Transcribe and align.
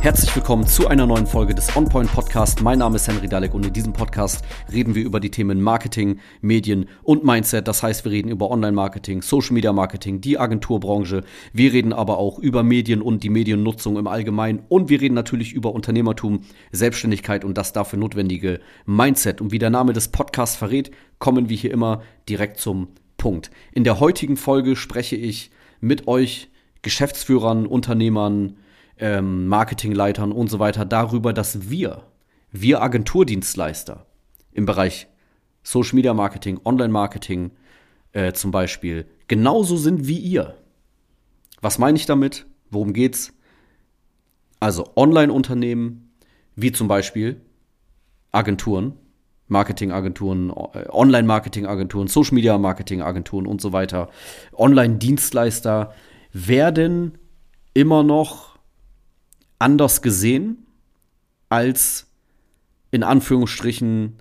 Herzlich 0.00 0.34
willkommen 0.36 0.64
zu 0.64 0.86
einer 0.86 1.06
neuen 1.06 1.26
Folge 1.26 1.56
des 1.56 1.76
OnPoint 1.76 2.12
Podcast. 2.12 2.62
Mein 2.62 2.78
Name 2.78 2.94
ist 2.94 3.08
Henry 3.08 3.26
Dalek 3.26 3.52
und 3.52 3.66
in 3.66 3.72
diesem 3.72 3.92
Podcast 3.92 4.44
reden 4.72 4.94
wir 4.94 5.04
über 5.04 5.18
die 5.18 5.32
Themen 5.32 5.60
Marketing, 5.60 6.20
Medien 6.40 6.88
und 7.02 7.24
Mindset. 7.24 7.66
Das 7.66 7.82
heißt, 7.82 8.04
wir 8.04 8.12
reden 8.12 8.28
über 8.28 8.48
Online-Marketing, 8.48 9.22
Social 9.22 9.54
Media 9.54 9.72
Marketing, 9.72 10.20
die 10.20 10.38
Agenturbranche. 10.38 11.24
Wir 11.52 11.72
reden 11.72 11.92
aber 11.92 12.18
auch 12.18 12.38
über 12.38 12.62
Medien 12.62 13.02
und 13.02 13.24
die 13.24 13.28
Mediennutzung 13.28 13.98
im 13.98 14.06
Allgemeinen 14.06 14.60
und 14.68 14.88
wir 14.88 15.00
reden 15.00 15.14
natürlich 15.14 15.52
über 15.52 15.74
Unternehmertum, 15.74 16.42
Selbstständigkeit 16.70 17.44
und 17.44 17.58
das 17.58 17.72
dafür 17.72 17.98
notwendige 17.98 18.60
Mindset. 18.86 19.40
Und 19.40 19.50
wie 19.50 19.58
der 19.58 19.70
Name 19.70 19.94
des 19.94 20.08
Podcasts 20.08 20.56
verrät, 20.56 20.92
kommen 21.18 21.48
wir 21.48 21.56
hier 21.56 21.72
immer 21.72 22.02
direkt 22.28 22.60
zum 22.60 22.86
Punkt. 23.16 23.50
In 23.72 23.82
der 23.82 23.98
heutigen 23.98 24.36
Folge 24.36 24.76
spreche 24.76 25.16
ich 25.16 25.50
mit 25.80 26.06
euch 26.06 26.50
Geschäftsführern, 26.82 27.66
Unternehmern, 27.66 28.54
ähm, 28.98 29.46
Marketingleitern 29.46 30.32
und 30.32 30.48
so 30.48 30.58
weiter 30.58 30.84
darüber, 30.84 31.32
dass 31.32 31.70
wir, 31.70 32.02
wir 32.50 32.82
Agenturdienstleister 32.82 34.06
im 34.52 34.66
Bereich 34.66 35.08
Social 35.62 35.96
Media 35.96 36.14
Marketing, 36.14 36.60
Online 36.64 36.92
Marketing 36.92 37.50
äh, 38.12 38.32
zum 38.32 38.50
Beispiel, 38.50 39.06
genauso 39.26 39.76
sind 39.76 40.06
wie 40.06 40.18
ihr. 40.18 40.56
Was 41.60 41.78
meine 41.78 41.96
ich 41.96 42.06
damit? 42.06 42.46
Worum 42.70 42.92
geht's? 42.92 43.32
Also 44.60 44.90
Online-Unternehmen, 44.96 46.10
wie 46.56 46.72
zum 46.72 46.88
Beispiel 46.88 47.40
Agenturen, 48.32 48.94
Marketingagenturen, 49.46 50.50
äh, 50.50 50.88
Online-Marketingagenturen, 50.88 52.08
Social 52.08 52.34
Media 52.34 52.58
Marketingagenturen 52.58 53.46
und 53.46 53.60
so 53.60 53.72
weiter, 53.72 54.08
Online-Dienstleister 54.52 55.92
werden 56.32 57.18
immer 57.74 58.02
noch 58.02 58.47
anders 59.58 60.02
gesehen 60.02 60.66
als 61.48 62.06
in 62.90 63.02
Anführungsstrichen 63.02 64.18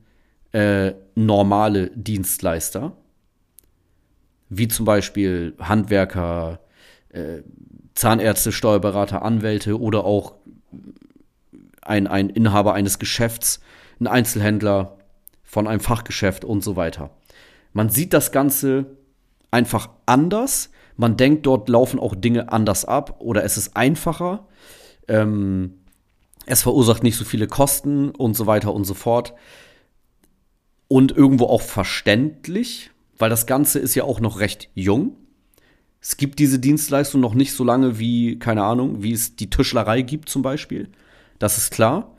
äh, 0.51 0.93
normale 1.15 1.89
Dienstleister, 1.91 2.93
wie 4.49 4.67
zum 4.67 4.85
Beispiel 4.85 5.55
Handwerker, 5.59 6.59
äh, 7.09 7.41
Zahnärzte, 7.95 8.51
Steuerberater, 8.51 9.23
Anwälte 9.23 9.79
oder 9.79 10.05
auch 10.05 10.35
ein, 11.81 12.07
ein 12.07 12.29
Inhaber 12.29 12.73
eines 12.73 12.99
Geschäfts, 12.99 13.59
ein 13.99 14.07
Einzelhändler 14.07 14.97
von 15.43 15.67
einem 15.67 15.79
Fachgeschäft 15.79 16.45
und 16.45 16.63
so 16.63 16.75
weiter. 16.75 17.09
Man 17.73 17.89
sieht 17.89 18.13
das 18.13 18.31
Ganze 18.31 18.97
einfach 19.51 19.89
anders. 20.05 20.69
Man 20.95 21.17
denkt, 21.17 21.45
dort 21.45 21.69
laufen 21.69 21.99
auch 21.99 22.15
Dinge 22.15 22.51
anders 22.51 22.85
ab 22.85 23.17
oder 23.19 23.43
es 23.43 23.57
ist 23.57 23.75
einfacher. 23.75 24.47
Ähm, 25.07 25.73
es 26.45 26.63
verursacht 26.63 27.03
nicht 27.03 27.17
so 27.17 27.25
viele 27.25 27.47
Kosten 27.47 28.09
und 28.09 28.35
so 28.35 28.47
weiter 28.47 28.73
und 28.73 28.85
so 28.85 28.93
fort. 28.93 29.33
Und 30.87 31.11
irgendwo 31.11 31.45
auch 31.45 31.61
verständlich, 31.61 32.91
weil 33.17 33.29
das 33.29 33.45
Ganze 33.45 33.79
ist 33.79 33.95
ja 33.95 34.05
auch 34.05 34.21
noch 34.21 34.39
recht 34.39 34.69
jung. 34.73 35.17
Es 35.99 36.15
gibt 36.15 36.39
diese 36.39 36.59
Dienstleistung 36.59 37.19
noch 37.19 37.33
nicht 37.33 37.53
so 37.53 37.63
lange 37.63 37.99
wie, 37.99 38.39
keine 38.39 38.63
Ahnung, 38.63 39.03
wie 39.03 39.11
es 39.11 39.35
die 39.35 39.49
Tischlerei 39.49 40.03
gibt 40.03 40.29
zum 40.29 40.41
Beispiel. 40.41 40.89
Das 41.39 41.57
ist 41.57 41.71
klar. 41.71 42.15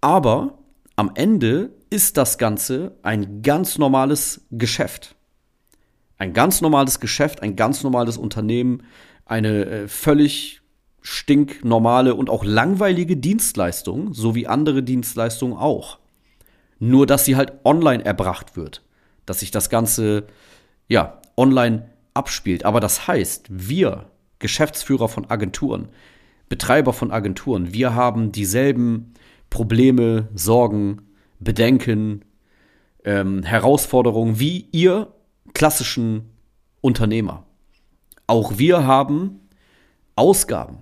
Aber 0.00 0.58
am 0.96 1.12
Ende 1.14 1.70
ist 1.90 2.16
das 2.16 2.38
Ganze 2.38 2.96
ein 3.02 3.42
ganz 3.42 3.78
normales 3.78 4.46
Geschäft. 4.50 5.14
Ein 6.18 6.32
ganz 6.32 6.60
normales 6.60 7.00
Geschäft, 7.00 7.42
ein 7.42 7.56
ganz 7.56 7.82
normales 7.82 8.16
Unternehmen, 8.16 8.82
eine 9.24 9.64
äh, 9.66 9.88
völlig 9.88 10.59
stinknormale 11.02 12.14
und 12.14 12.30
auch 12.30 12.44
langweilige 12.44 13.16
Dienstleistung, 13.16 14.12
so 14.12 14.34
wie 14.34 14.46
andere 14.46 14.82
Dienstleistungen 14.82 15.56
auch. 15.56 15.98
Nur, 16.78 17.06
dass 17.06 17.24
sie 17.24 17.36
halt 17.36 17.52
online 17.64 18.04
erbracht 18.04 18.56
wird. 18.56 18.82
Dass 19.26 19.40
sich 19.40 19.50
das 19.50 19.70
Ganze, 19.70 20.24
ja, 20.88 21.20
online 21.36 21.90
abspielt. 22.14 22.64
Aber 22.64 22.80
das 22.80 23.06
heißt, 23.06 23.46
wir, 23.50 24.06
Geschäftsführer 24.38 25.08
von 25.08 25.30
Agenturen, 25.30 25.88
Betreiber 26.48 26.92
von 26.92 27.10
Agenturen, 27.12 27.72
wir 27.72 27.94
haben 27.94 28.32
dieselben 28.32 29.14
Probleme, 29.50 30.28
Sorgen, 30.34 31.02
Bedenken, 31.38 32.24
ähm, 33.04 33.42
Herausforderungen 33.42 34.38
wie 34.38 34.68
ihr 34.72 35.12
klassischen 35.54 36.30
Unternehmer. 36.80 37.44
Auch 38.26 38.58
wir 38.58 38.86
haben 38.86 39.40
Ausgaben. 40.16 40.78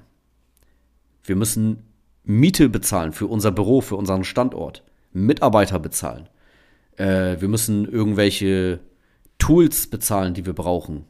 Wir 1.29 1.37
müssen 1.37 1.85
Miete 2.25 2.69
bezahlen 2.69 3.13
für 3.13 3.27
unser 3.27 3.53
Büro, 3.53 3.81
für 3.81 3.97
unseren 3.97 4.25
Standort, 4.25 4.85
Mitarbeiter 5.13 5.79
bezahlen. 5.79 6.29
Äh, 6.97 7.41
wir 7.41 7.49
müssen 7.49 7.87
irgendwelche 7.87 8.81
Tools 9.39 9.89
bezahlen, 9.89 10.35
die 10.35 10.47
wir 10.47 10.53
brauchen. 10.53 11.05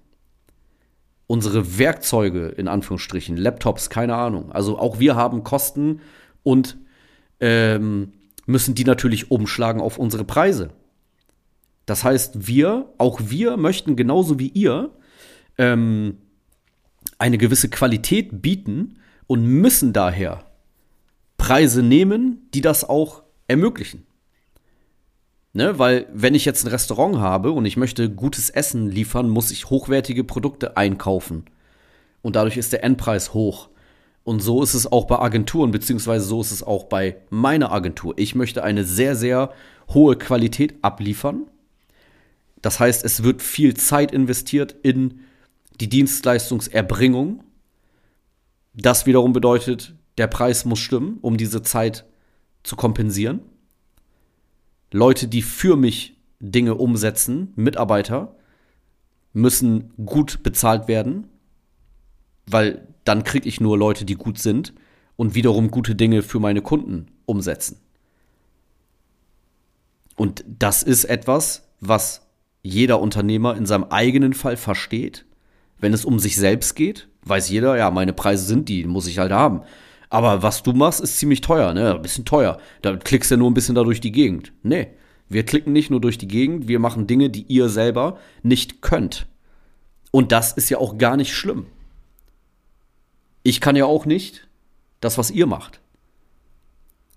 Unsere 1.26 1.78
Werkzeuge, 1.78 2.48
in 2.48 2.68
Anführungsstrichen, 2.68 3.36
Laptops, 3.36 3.90
keine 3.90 4.14
Ahnung. 4.14 4.52
Also 4.52 4.78
auch 4.78 4.98
wir 4.98 5.16
haben 5.16 5.44
Kosten 5.44 6.00
und 6.42 6.78
ähm, 7.40 8.12
müssen 8.46 8.74
die 8.74 8.84
natürlich 8.84 9.30
umschlagen 9.30 9.80
auf 9.80 9.98
unsere 9.98 10.24
Preise. 10.24 10.70
Das 11.84 12.04
heißt, 12.04 12.46
wir, 12.46 12.92
auch 12.98 13.20
wir 13.24 13.56
möchten 13.56 13.96
genauso 13.96 14.38
wie 14.38 14.48
ihr 14.48 14.90
ähm, 15.58 16.18
eine 17.18 17.38
gewisse 17.38 17.68
Qualität 17.68 18.42
bieten, 18.42 18.98
und 19.28 19.44
müssen 19.44 19.92
daher 19.92 20.44
Preise 21.36 21.84
nehmen, 21.84 22.48
die 22.52 22.60
das 22.60 22.82
auch 22.82 23.22
ermöglichen. 23.46 24.04
Ne, 25.52 25.78
weil 25.78 26.06
wenn 26.12 26.34
ich 26.34 26.44
jetzt 26.44 26.64
ein 26.64 26.70
Restaurant 26.70 27.18
habe 27.18 27.52
und 27.52 27.64
ich 27.64 27.76
möchte 27.76 28.10
gutes 28.10 28.50
Essen 28.50 28.90
liefern, 28.90 29.28
muss 29.28 29.50
ich 29.50 29.70
hochwertige 29.70 30.24
Produkte 30.24 30.76
einkaufen. 30.76 31.44
Und 32.22 32.36
dadurch 32.36 32.56
ist 32.56 32.72
der 32.72 32.84
Endpreis 32.84 33.32
hoch. 33.32 33.68
Und 34.24 34.40
so 34.40 34.62
ist 34.62 34.74
es 34.74 34.90
auch 34.90 35.06
bei 35.06 35.18
Agenturen, 35.18 35.70
beziehungsweise 35.70 36.26
so 36.26 36.40
ist 36.42 36.52
es 36.52 36.62
auch 36.62 36.84
bei 36.84 37.16
meiner 37.30 37.72
Agentur. 37.72 38.14
Ich 38.18 38.34
möchte 38.34 38.62
eine 38.62 38.84
sehr, 38.84 39.16
sehr 39.16 39.52
hohe 39.88 40.16
Qualität 40.16 40.74
abliefern. 40.82 41.46
Das 42.60 42.78
heißt, 42.78 43.04
es 43.04 43.22
wird 43.22 43.40
viel 43.40 43.74
Zeit 43.74 44.12
investiert 44.12 44.74
in 44.82 45.20
die 45.80 45.88
Dienstleistungserbringung. 45.88 47.42
Das 48.80 49.06
wiederum 49.06 49.32
bedeutet, 49.32 49.96
der 50.18 50.28
Preis 50.28 50.64
muss 50.64 50.78
stimmen, 50.78 51.18
um 51.20 51.36
diese 51.36 51.62
Zeit 51.62 52.04
zu 52.62 52.76
kompensieren. 52.76 53.40
Leute, 54.92 55.26
die 55.26 55.42
für 55.42 55.76
mich 55.76 56.16
Dinge 56.38 56.76
umsetzen, 56.76 57.52
Mitarbeiter, 57.56 58.36
müssen 59.32 59.92
gut 60.06 60.44
bezahlt 60.44 60.86
werden, 60.86 61.26
weil 62.46 62.86
dann 63.02 63.24
kriege 63.24 63.48
ich 63.48 63.60
nur 63.60 63.76
Leute, 63.76 64.04
die 64.04 64.14
gut 64.14 64.38
sind 64.38 64.74
und 65.16 65.34
wiederum 65.34 65.72
gute 65.72 65.96
Dinge 65.96 66.22
für 66.22 66.38
meine 66.38 66.62
Kunden 66.62 67.06
umsetzen. 67.26 67.80
Und 70.14 70.44
das 70.46 70.84
ist 70.84 71.04
etwas, 71.04 71.68
was 71.80 72.28
jeder 72.62 73.00
Unternehmer 73.00 73.56
in 73.56 73.66
seinem 73.66 73.84
eigenen 73.84 74.34
Fall 74.34 74.56
versteht, 74.56 75.26
wenn 75.78 75.92
es 75.92 76.04
um 76.04 76.18
sich 76.18 76.36
selbst 76.36 76.74
geht 76.74 77.08
weiß 77.28 77.48
jeder, 77.48 77.76
ja, 77.76 77.90
meine 77.90 78.12
Preise 78.12 78.44
sind 78.44 78.68
die, 78.68 78.84
muss 78.84 79.06
ich 79.06 79.18
halt 79.18 79.32
haben. 79.32 79.62
Aber 80.10 80.42
was 80.42 80.62
du 80.62 80.72
machst, 80.72 81.00
ist 81.00 81.18
ziemlich 81.18 81.40
teuer, 81.40 81.74
ne? 81.74 81.94
Ein 81.94 82.02
bisschen 82.02 82.24
teuer. 82.24 82.58
Da 82.82 82.96
klickst 82.96 83.30
du 83.30 83.34
ja 83.34 83.38
nur 83.38 83.50
ein 83.50 83.54
bisschen 83.54 83.74
da 83.74 83.84
durch 83.84 84.00
die 84.00 84.12
Gegend. 84.12 84.52
Nee. 84.62 84.88
Wir 85.28 85.44
klicken 85.44 85.74
nicht 85.74 85.90
nur 85.90 86.00
durch 86.00 86.16
die 86.16 86.28
Gegend, 86.28 86.68
wir 86.68 86.78
machen 86.78 87.06
Dinge, 87.06 87.28
die 87.28 87.42
ihr 87.42 87.68
selber 87.68 88.18
nicht 88.42 88.80
könnt. 88.80 89.26
Und 90.10 90.32
das 90.32 90.52
ist 90.52 90.70
ja 90.70 90.78
auch 90.78 90.96
gar 90.96 91.18
nicht 91.18 91.34
schlimm. 91.34 91.66
Ich 93.42 93.60
kann 93.60 93.76
ja 93.76 93.84
auch 93.84 94.06
nicht 94.06 94.48
das, 95.00 95.18
was 95.18 95.30
ihr 95.30 95.46
macht. 95.46 95.80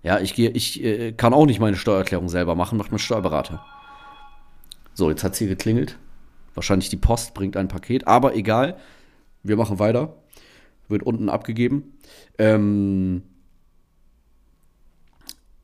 Ja, 0.03 0.19
ich 0.19 0.33
gehe, 0.33 0.49
ich 0.49 0.83
äh, 0.83 1.13
kann 1.13 1.33
auch 1.33 1.45
nicht 1.45 1.61
meine 1.61 1.77
Steuererklärung 1.77 2.27
selber 2.27 2.55
machen, 2.55 2.77
macht 2.77 2.91
mein 2.91 2.99
Steuerberater. 2.99 3.63
So, 4.93 5.09
jetzt 5.09 5.23
hat 5.23 5.33
es 5.33 5.39
hier 5.39 5.47
geklingelt. 5.47 5.97
Wahrscheinlich 6.53 6.89
die 6.89 6.97
Post 6.97 7.33
bringt 7.33 7.57
ein 7.57 7.67
Paket, 7.67 8.07
aber 8.07 8.35
egal. 8.35 8.77
Wir 9.43 9.57
machen 9.57 9.79
weiter. 9.79 10.15
Wird 10.87 11.03
unten 11.03 11.29
abgegeben. 11.29 11.97
Ähm, 12.37 13.23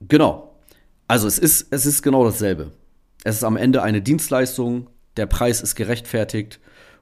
genau. 0.08 0.56
Also 1.08 1.28
es 1.28 1.38
ist, 1.38 1.68
es 1.72 1.86
ist 1.86 2.02
genau 2.02 2.24
dasselbe. 2.24 2.72
Es 3.24 3.38
ist 3.38 3.44
am 3.44 3.58
Ende 3.58 3.84
eine 3.84 4.02
Dienstleistung, 4.02 4.90
der 5.18 5.26
Preis 5.26 5.62
ist 5.62 5.76
gerechtfertigt. 5.76 6.60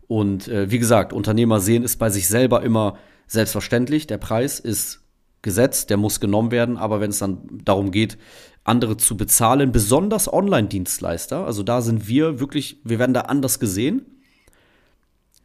Und 0.07 0.47
äh, 0.47 0.69
wie 0.71 0.79
gesagt, 0.79 1.13
Unternehmer 1.13 1.59
sehen 1.59 1.83
es 1.83 1.97
bei 1.97 2.09
sich 2.09 2.27
selber 2.27 2.63
immer 2.63 2.97
selbstverständlich. 3.27 4.07
Der 4.07 4.17
Preis 4.17 4.59
ist 4.59 5.01
gesetzt, 5.41 5.89
der 5.89 5.97
muss 5.97 6.19
genommen 6.19 6.51
werden. 6.51 6.77
Aber 6.77 6.99
wenn 6.99 7.09
es 7.09 7.19
dann 7.19 7.61
darum 7.63 7.91
geht, 7.91 8.17
andere 8.65 8.97
zu 8.97 9.15
bezahlen, 9.15 9.71
besonders 9.71 10.31
Online-Dienstleister, 10.31 11.45
also 11.45 11.63
da 11.63 11.81
sind 11.81 12.07
wir 12.07 12.39
wirklich, 12.39 12.81
wir 12.83 13.00
werden 13.00 13.13
da 13.13 13.21
anders 13.21 13.59
gesehen 13.59 14.06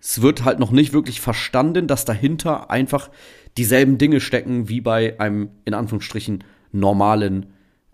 es 0.01 0.23
wird 0.23 0.45
halt 0.45 0.59
noch 0.59 0.71
nicht 0.71 0.93
wirklich 0.93 1.21
verstanden, 1.21 1.87
dass 1.87 2.05
dahinter 2.05 2.71
einfach 2.71 3.11
dieselben 3.59 3.99
Dinge 3.99 4.21
stecken 4.21 4.69
wie 4.69 4.81
bei 4.81 5.21
einem, 5.21 5.51
in 5.67 5.75
Anführungsstrichen, 5.75 6.43
normalen 6.73 7.47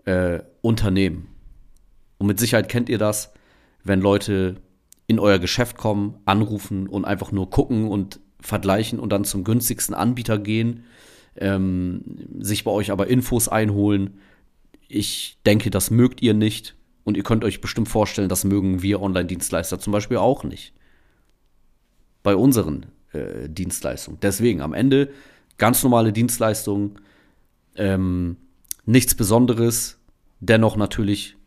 äh, 0.05 0.39
Unternehmen. 0.61 1.27
Und 2.17 2.27
mit 2.27 2.39
Sicherheit 2.39 2.69
kennt 2.69 2.89
ihr 2.89 2.97
das, 2.97 3.33
wenn 3.83 3.99
Leute 3.99 4.55
in 5.05 5.19
euer 5.19 5.39
Geschäft 5.39 5.77
kommen, 5.77 6.15
anrufen 6.25 6.87
und 6.87 7.05
einfach 7.05 7.31
nur 7.31 7.49
gucken 7.49 7.87
und 7.87 8.19
vergleichen 8.39 8.99
und 8.99 9.11
dann 9.11 9.25
zum 9.25 9.43
günstigsten 9.43 9.95
Anbieter 9.95 10.37
gehen, 10.37 10.85
ähm, 11.35 12.03
sich 12.39 12.63
bei 12.63 12.71
euch 12.71 12.91
aber 12.91 13.07
Infos 13.07 13.49
einholen. 13.49 14.19
Ich 14.87 15.37
denke, 15.45 15.69
das 15.69 15.91
mögt 15.91 16.21
ihr 16.21 16.33
nicht. 16.33 16.75
Und 17.03 17.15
ihr 17.15 17.23
könnt 17.23 17.43
euch 17.43 17.61
bestimmt 17.61 17.87
vorstellen, 17.87 18.27
das 18.27 18.43
mögen 18.43 18.81
wir 18.81 19.01
Online-Dienstleister 19.01 19.79
zum 19.79 19.93
Beispiel 19.93 20.17
auch 20.17 20.43
nicht. 20.43 20.73
Bei 22.21 22.35
unseren 22.35 22.87
äh, 23.13 23.47
Dienstleistungen. 23.47 24.19
Deswegen 24.21 24.61
am 24.61 24.73
Ende 24.73 25.11
ganz 25.57 25.83
normale 25.83 26.11
Dienstleistungen, 26.11 26.99
ähm, 27.75 28.37
nichts 28.85 29.15
Besonderes. 29.15 29.99
Dennoch 30.39 30.75
natürlich 30.75 31.37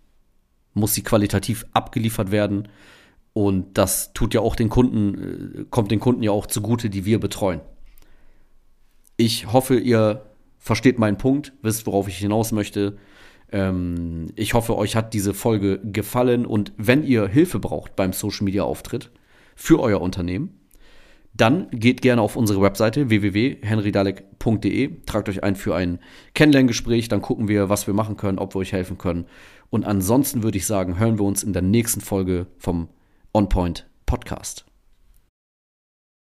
muss 0.73 0.95
sie 0.95 1.03
qualitativ 1.03 1.67
abgeliefert 1.73 2.31
werden. 2.31 2.69
Und 3.33 3.79
das 3.79 4.13
tut 4.13 4.35
ja 4.35 4.41
auch 4.41 4.57
den 4.57 4.69
Kunden, 4.71 5.61
äh, 5.61 5.65
kommt 5.71 5.91
den 5.91 6.01
Kunden 6.01 6.23
ja 6.23 6.31
auch 6.31 6.47
zugute, 6.47 6.91
die 6.91 7.05
wir 7.05 7.21
betreuen. 7.21 7.61
Ich 9.17 9.53
hoffe, 9.53 9.79
ihr 9.79 10.25
versteht 10.59 10.99
meinen 10.99 11.19
Punkt, 11.19 11.53
wisst, 11.63 11.87
worauf 11.87 12.09
ich 12.09 12.17
hinaus 12.19 12.53
möchte. 12.53 12.97
Ähm, 13.52 14.29
ich 14.37 14.55
hoffe, 14.55 14.76
euch 14.76 14.97
hat 14.97 15.14
diese 15.14 15.35
Folge 15.35 15.81
gefallen 15.82 16.47
und 16.47 16.73
wenn 16.76 17.05
ihr 17.05 17.26
Hilfe 17.26 17.58
braucht 17.58 17.97
beim 17.97 18.12
Social 18.12 18.44
Media 18.44 18.62
Auftritt 18.62 19.11
für 19.56 19.81
euer 19.81 20.00
Unternehmen, 20.00 20.61
dann 21.32 21.69
geht 21.70 22.02
gerne 22.02 22.23
auf 22.23 22.37
unsere 22.37 22.61
Webseite 22.61 23.08
www.henrydalek.de, 23.08 25.05
tragt 25.06 25.29
euch 25.29 25.44
ein 25.44 25.56
für 25.56 25.75
ein 25.76 26.00
Kennenlerngespräch, 26.35 27.08
dann 27.08 27.23
gucken 27.23 27.49
wir, 27.49 27.69
was 27.69 27.87
wir 27.87 27.94
machen 27.94 28.17
können, 28.17 28.38
ob 28.38 28.55
wir 28.55 28.61
euch 28.61 28.73
helfen 28.73 28.99
können. 28.99 29.26
Und 29.70 29.85
ansonsten 29.85 30.43
würde 30.43 30.58
ich 30.58 30.67
sagen, 30.67 30.99
hören 30.99 31.19
wir 31.19 31.25
uns 31.25 31.43
in 31.43 31.53
der 31.53 31.62
nächsten 31.62 32.00
Folge 32.00 32.46
vom 32.58 32.88
On 33.32 33.49
Point 33.49 33.87
Podcast. 34.06 34.69